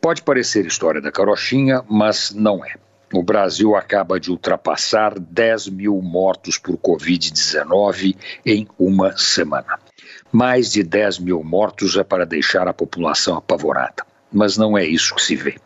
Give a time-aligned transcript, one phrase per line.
[0.00, 2.74] Pode parecer história da carochinha, mas não é.
[3.12, 9.78] O Brasil acaba de ultrapassar 10 mil mortos por Covid-19 em uma semana.
[10.30, 14.04] Mais de 10 mil mortos é para deixar a população apavorada.
[14.30, 15.56] Mas não é isso que se vê.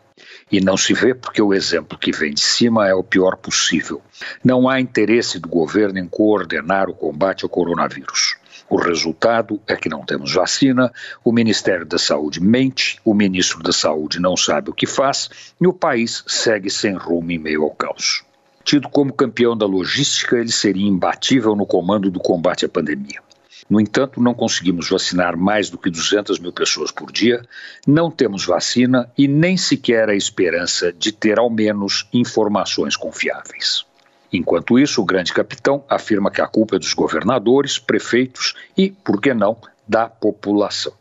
[0.53, 3.99] E não se vê porque o exemplo que vem de cima é o pior possível.
[4.43, 8.35] Não há interesse do governo em coordenar o combate ao coronavírus.
[8.69, 10.93] O resultado é que não temos vacina,
[11.25, 15.27] o Ministério da Saúde mente, o ministro da Saúde não sabe o que faz
[15.59, 18.23] e o país segue sem rumo em meio ao caos.
[18.63, 23.23] Tido como campeão da logística, ele seria imbatível no comando do combate à pandemia.
[23.69, 27.41] No entanto, não conseguimos vacinar mais do que 200 mil pessoas por dia,
[27.87, 33.85] não temos vacina e nem sequer a esperança de ter ao menos informações confiáveis.
[34.31, 39.21] Enquanto isso, o grande capitão afirma que a culpa é dos governadores, prefeitos e, por
[39.21, 39.55] que não,
[39.87, 40.93] da população.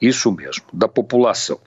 [0.00, 1.58] Isso mesmo, da população.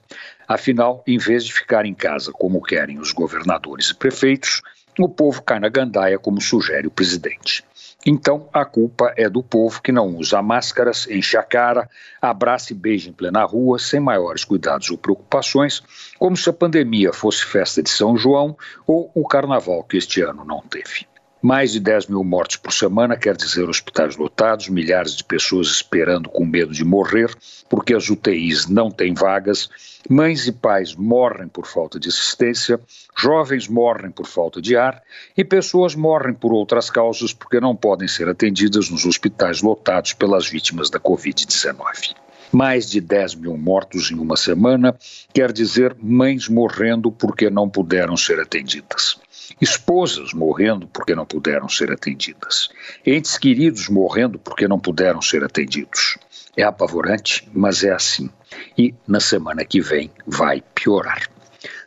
[0.47, 4.61] Afinal, em vez de ficar em casa como querem os governadores e prefeitos,
[4.99, 7.63] o povo cai na gandaia como sugere o presidente.
[8.05, 11.89] Então, a culpa é do povo que não usa máscaras, enche a cara,
[12.21, 15.81] abraça e beija em plena rua, sem maiores cuidados ou preocupações,
[16.19, 20.43] como se a pandemia fosse festa de São João ou o carnaval que este ano
[20.43, 21.07] não teve.
[21.45, 26.29] Mais de 10 mil mortes por semana quer dizer hospitais lotados, milhares de pessoas esperando
[26.29, 27.35] com medo de morrer,
[27.69, 29.69] porque as UTIs não têm vagas,
[30.09, 32.79] mães e pais morrem por falta de assistência,
[33.13, 35.03] jovens morrem por falta de ar
[35.35, 40.47] e pessoas morrem por outras causas porque não podem ser atendidas nos hospitais lotados pelas
[40.47, 42.22] vítimas da Covid-19.
[42.53, 44.95] Mais de 10 mil mortos em uma semana
[45.33, 49.17] quer dizer mães morrendo porque não puderam ser atendidas
[49.59, 52.69] esposas morrendo porque não puderam ser atendidas,
[53.05, 56.17] entes queridos morrendo porque não puderam ser atendidos.
[56.55, 58.29] É apavorante, mas é assim.
[58.77, 61.27] E na semana que vem vai piorar.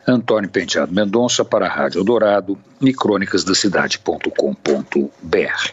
[0.06, 5.72] Antônio Penteado Mendonça para a Rádio Dourado e crônicasdacidade.com.br.